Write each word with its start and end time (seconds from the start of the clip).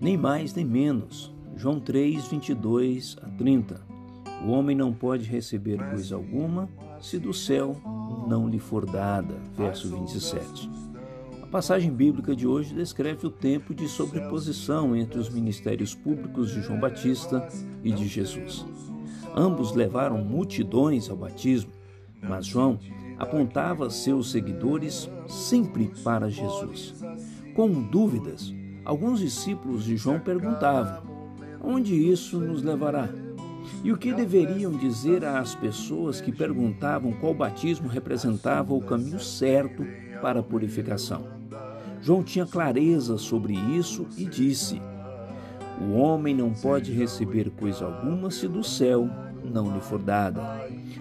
nem 0.00 0.16
mais 0.16 0.54
nem 0.54 0.64
menos. 0.64 1.32
João 1.56 1.80
3, 1.80 2.28
22 2.28 3.16
a 3.22 3.28
30. 3.30 3.80
O 4.46 4.50
homem 4.50 4.76
não 4.76 4.92
pode 4.92 5.24
receber 5.24 5.78
coisa 5.90 6.14
alguma 6.14 6.68
se 7.00 7.18
do 7.18 7.32
céu 7.32 7.76
não 8.28 8.48
lhe 8.48 8.58
for 8.58 8.86
dada. 8.86 9.34
Verso 9.56 9.88
27. 9.88 10.70
A 11.42 11.46
passagem 11.46 11.90
bíblica 11.90 12.36
de 12.36 12.46
hoje 12.46 12.74
descreve 12.74 13.26
o 13.26 13.30
tempo 13.30 13.74
de 13.74 13.88
sobreposição 13.88 14.94
entre 14.94 15.18
os 15.18 15.30
ministérios 15.30 15.94
públicos 15.94 16.52
de 16.52 16.60
João 16.62 16.78
Batista 16.78 17.48
e 17.82 17.90
de 17.90 18.06
Jesus. 18.06 18.66
Ambos 19.34 19.72
levaram 19.74 20.18
multidões 20.22 21.08
ao 21.08 21.16
batismo, 21.16 21.72
mas 22.22 22.46
João 22.46 22.78
apontava 23.18 23.90
seus 23.90 24.30
seguidores 24.30 25.10
sempre 25.26 25.90
para 26.04 26.30
Jesus. 26.30 26.94
Com 27.54 27.70
dúvidas, 27.82 28.52
alguns 28.88 29.20
discípulos 29.20 29.84
de 29.84 29.96
João 29.96 30.18
perguntavam: 30.18 31.02
onde 31.62 31.94
isso 31.94 32.40
nos 32.40 32.62
levará? 32.62 33.08
E 33.84 33.92
o 33.92 33.98
que 33.98 34.14
deveriam 34.14 34.72
dizer 34.72 35.24
às 35.24 35.54
pessoas 35.54 36.20
que 36.22 36.32
perguntavam 36.32 37.12
qual 37.12 37.34
batismo 37.34 37.86
representava 37.86 38.72
o 38.72 38.80
caminho 38.80 39.20
certo 39.20 39.84
para 40.22 40.40
a 40.40 40.42
purificação? 40.42 41.26
João 42.00 42.22
tinha 42.22 42.46
clareza 42.46 43.18
sobre 43.18 43.54
isso 43.54 44.06
e 44.16 44.24
disse: 44.24 44.80
O 45.80 45.92
homem 45.92 46.34
não 46.34 46.52
pode 46.52 46.90
receber 46.92 47.50
coisa 47.50 47.84
alguma 47.84 48.30
se 48.30 48.48
do 48.48 48.64
céu 48.64 49.08
não 49.44 49.74
lhe 49.74 49.80
for 49.80 49.98
dada. 49.98 50.42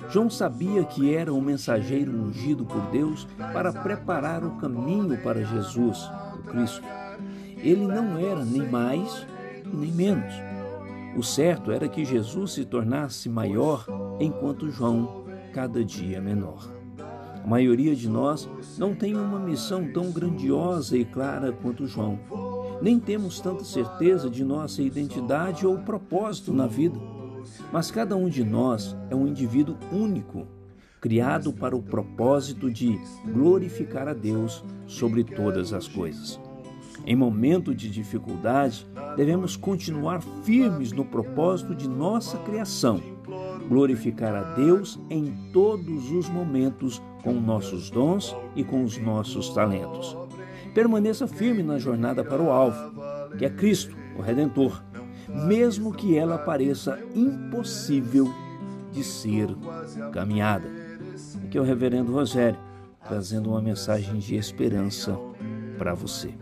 João 0.10 0.30
sabia 0.30 0.84
que 0.84 1.14
era 1.14 1.34
um 1.34 1.42
mensageiro 1.42 2.12
ungido 2.12 2.66
por 2.66 2.82
Deus 2.92 3.28
para 3.38 3.74
preparar 3.74 4.44
o 4.44 4.52
caminho 4.58 5.18
para 5.22 5.44
Jesus, 5.44 6.10
o 6.36 6.44
Cristo. 6.44 6.84
Ele 7.58 7.88
não 7.88 8.18
era 8.18 8.44
nem 8.44 8.68
mais 8.70 9.26
nem 9.74 9.92
menos. 9.92 10.34
O 11.16 11.24
certo 11.24 11.72
era 11.72 11.88
que 11.88 12.06
Jesus 12.06 12.54
se 12.54 12.66
tornasse 12.66 13.28
maior 13.28 13.86
enquanto 14.20 14.70
João 14.70 15.26
cada 15.54 15.84
dia 15.84 16.22
menor. 16.22 16.72
A 17.44 17.48
maioria 17.48 17.96
de 17.96 18.10
nós 18.10 18.48
não 18.78 18.94
tem 18.94 19.16
uma 19.16 19.40
missão 19.40 19.92
tão 19.92 20.12
grandiosa 20.12 20.98
e 20.98 21.06
clara 21.06 21.52
quanto 21.52 21.88
João. 21.88 22.20
Nem 22.82 23.00
temos 23.00 23.40
tanta 23.40 23.64
certeza 23.64 24.30
de 24.30 24.44
nossa 24.44 24.82
identidade 24.82 25.66
ou 25.66 25.80
propósito 25.80 26.54
na 26.54 26.68
vida. 26.68 27.00
Mas 27.72 27.90
cada 27.90 28.16
um 28.16 28.30
de 28.30 28.44
nós 28.44 28.96
é 29.10 29.16
um 29.16 29.26
indivíduo 29.26 29.78
único, 29.92 30.46
criado 31.02 31.54
para 31.54 31.76
o 31.76 31.82
propósito 31.82 32.70
de 32.70 33.00
glorificar 33.26 34.08
a 34.08 34.14
Deus 34.14 34.64
sobre 34.86 35.24
todas 35.24 35.74
as 35.74 35.88
coisas. 35.88 36.40
Em 37.08 37.16
momento 37.16 37.74
de 37.74 37.90
dificuldade, 37.90 38.86
devemos 39.16 39.56
continuar 39.56 40.22
firmes 40.44 40.92
no 40.92 41.06
propósito 41.06 41.74
de 41.74 41.88
nossa 41.88 42.38
criação, 42.40 43.02
glorificar 43.70 44.36
a 44.36 44.54
Deus 44.56 45.00
em 45.10 45.34
todos 45.54 46.12
os 46.12 46.28
momentos 46.28 47.02
com 47.24 47.32
nossos 47.32 47.90
dons 47.90 48.36
e 48.58 48.64
com 48.64 48.84
os 48.84 48.98
nossos 48.98 49.50
talentos. 49.50 50.18
Permaneça 50.74 51.26
firme 51.28 51.64
na 51.64 51.80
jornada 51.80 52.26
para 52.26 52.44
o 52.44 52.52
alvo, 52.52 52.78
que 53.38 53.46
é 53.46 53.50
Cristo, 53.50 53.96
o 54.20 54.22
Redentor 54.22 54.84
mesmo 55.28 55.94
que 55.94 56.18
ela 56.18 56.38
pareça 56.38 57.00
impossível 57.14 58.34
de 58.92 59.04
ser 59.04 59.48
caminhada. 60.12 60.70
Aqui 61.46 61.58
é 61.58 61.62
o 61.62 61.64
Reverendo 61.64 62.12
Rogério, 62.12 62.60
trazendo 63.06 63.50
uma 63.50 63.62
mensagem 63.62 64.18
de 64.20 64.36
esperança 64.36 65.18
para 65.78 65.94
você. 65.94 66.34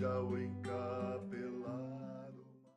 Seja 0.00 0.18
o 0.18 0.38